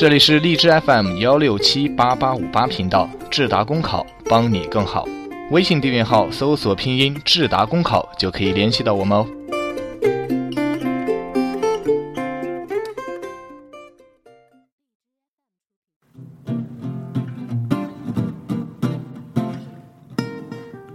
[0.00, 5.06] 这里是荔枝 FM 幺六七八八五八频道，智达公考帮你更好。
[5.50, 9.26] 微信订阅号搜索拼音智达公考就可以联系到我们哦。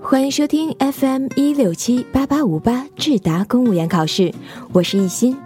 [0.02, 4.34] 欢迎收听 FM 一六七八八五八智达公务员考试，
[4.74, 5.45] 我是艺昕。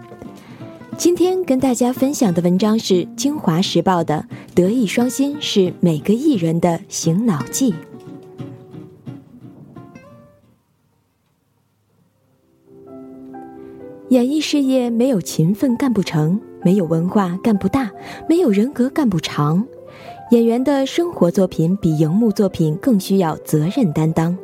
[1.00, 4.22] 今天跟大家分享的文章是《京华时报》的
[4.54, 7.72] “德艺双馨是每个艺人的醒脑剂”。
[14.10, 17.90] 演艺事业没有勤奋干不成，没有文化干不大，
[18.28, 19.66] 没有人格干不长。
[20.32, 24.36] 演员的生活作品比荧幕作品更需要责任担当。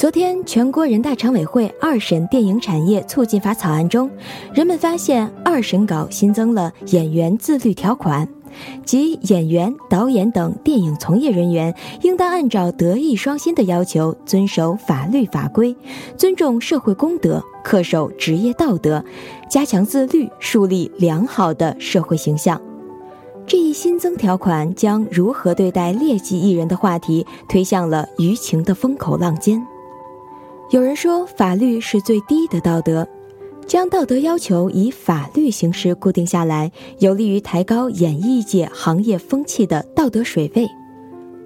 [0.00, 4.10] 昨天，全国人大常委会二审电影产业促进法草案中，
[4.54, 8.26] 人们发现二审稿新增了演员自律条款，
[8.82, 15.76] 即演员、导演等电影从业人员应当按照德艺双馨的要求，遵守法律法规，
[16.16, 19.04] 尊重社会公德，恪守职业道德，
[19.50, 22.58] 加强自律，树立良好的社会形象。
[23.46, 29.62] 这一新增条款将如何对待劣迹艺人的话题推向了舆情的风口浪尖。
[30.70, 33.04] 有人说，法律是最低的道德，
[33.66, 40.68] 将道德要求以法律形式固定下来，有利于抬高演艺界行业风气的道德水位。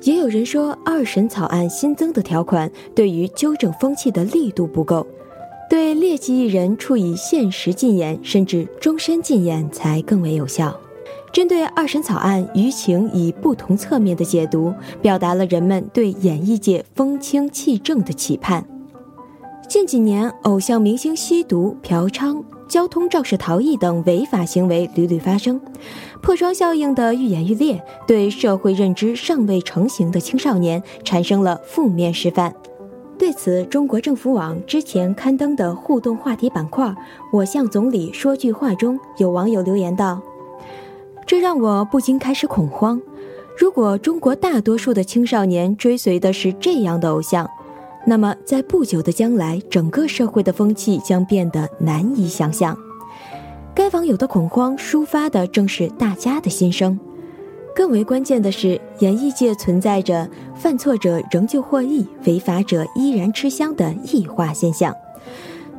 [0.03, 5.07] 也有人说，二审草案新增的条款对于纠正风气的力度不够，
[5.71, 10.79] 对劣迹艺人处以限时禁言甚至终身禁言才更为有效。
[11.33, 18.63] 针对二审草案，舆情以不同侧面的解读，表达了人们对演艺界风清气正的期盼。
[19.67, 25.61] 近几年，偶像明星吸毒、嫖娼、交通肇事逃逸等违法行为屡屡发生，
[26.23, 32.55] 破窗效应的愈演愈烈，对社会认知尚未成型的青少年产生了负面示范。
[33.19, 36.95] 对此，中国政府网之前刊登的互动话题板块
[37.33, 40.21] “我向总理说句话”中有网友留言道
[41.27, 43.01] ：“这让我不禁开始恐慌。
[43.57, 47.49] 如果中国大多数的青少年追随的是这样的偶像。”
[48.07, 52.77] 那么，在不久的将来，整个社会的风气将变得难以想象。
[53.75, 56.99] 该网友的恐慌抒发的正是大家的心声。
[57.75, 64.95] 更为关键的是，演艺界存在着犯错者仍旧获益，违法者依然吃香的异化现象。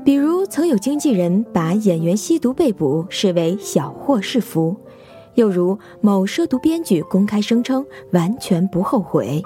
[0.03, 4.75] 比如，曾有经纪人把演员吸毒被捕视为小祸是福；
[5.35, 9.41] 又如某涉毒编剧公开声称完全不后悔；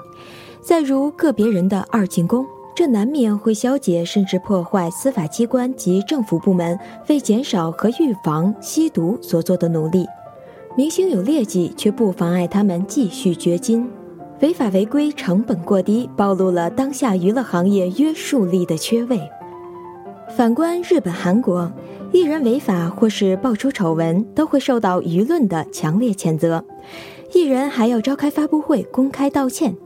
[0.60, 2.44] 再如个别人的二进宫。
[2.80, 6.80] 这难免会消解甚至破坏司法机关及政府部门
[7.10, 10.06] 为减少和预防吸毒所做的努力。
[10.78, 13.86] 明星有劣迹，却不妨碍他们继续掘金。
[14.40, 19.20] 违法违规成本过低，暴露了当下娱乐行业约束力的缺位。
[20.34, 21.70] 反观日本、韩国，
[22.12, 26.64] 艺人违法或是爆出丑闻，都会受到舆论的强烈谴责，
[27.34, 29.76] 艺人还要召开发布会公开道歉。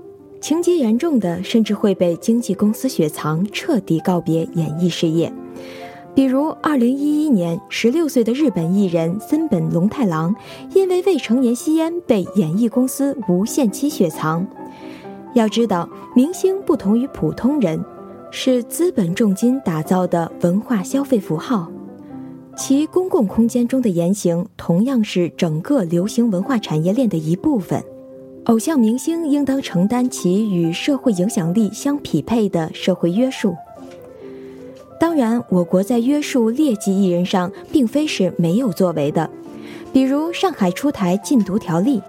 [0.45, 5.33] 情节严重的，甚至会被经纪公司雪藏，彻底告别演艺事业。
[6.15, 10.37] 比如，二零一一年，十六岁的日本艺人森本龙太郎
[10.75, 14.47] 因为未成年吸烟被演艺公司无限期雪藏。
[15.33, 17.83] 要知道，明星不同于普通人，
[18.31, 21.73] 是资本重金打造的文化消费符号，
[22.55, 27.83] 其公共空间中的言行同样是整个流行文化产业链的一部分。
[28.47, 33.57] 偶像明星应当承担其与社会影响力相匹配的社会约束。
[35.01, 39.31] 当然，我国在约束劣迹艺人上并非是没有作为的，
[39.95, 42.03] 比如上海出台禁毒条例，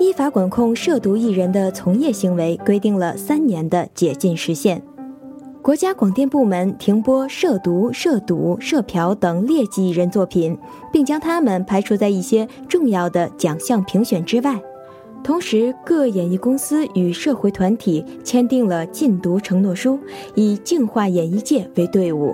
[0.00, 4.82] 依法管控涉毒艺人的从业行为，规定了三年的解禁时限。
[5.62, 10.56] 国家广电部门停播涉毒、涉赌、涉嫖等劣迹艺人作品，
[10.92, 14.60] 并将他们排除在一些重要的奖项评选之外。
[15.26, 19.98] 同时，各演艺公司与社会团体签订了禁毒承诺书，
[20.36, 22.32] 以净化演艺界为队伍。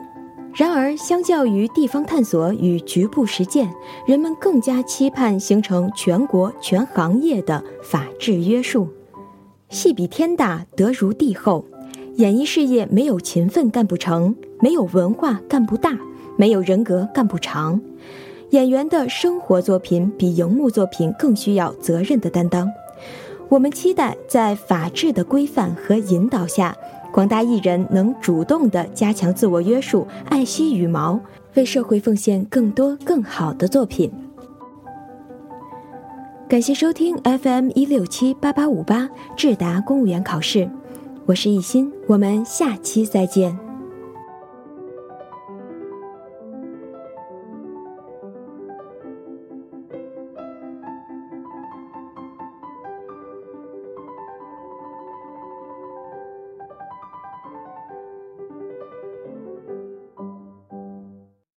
[0.55, 3.73] 然而，相较于地方探索与局部实践，
[4.07, 8.87] 人们更加期盼形成全国全行业的法治约束。
[9.71, 11.65] 戏比天大，德如地厚。
[12.17, 15.99] 演艺事业没有勤奋干不成，没有文化干不大，
[16.37, 17.81] 没有人格干不长。
[18.51, 22.71] 演员的生活作品比荧幕作品更需要责任的担当。
[23.53, 26.75] 我们期待在法治的规范和引导下，
[27.13, 31.21] 广大艺人能主动地加强自我约束，爱惜羽毛，
[31.53, 34.11] 为社会奉献更多更好的作品。
[36.49, 39.07] 感谢收听 FM 一六七八八五八
[39.37, 40.67] 智达公务员考试，
[41.27, 43.72] 我是艺昕，我们下期再见。